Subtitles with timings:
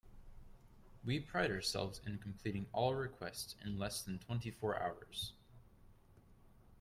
[1.05, 5.33] We pride ourselves in completing all requests in less than twenty four hours.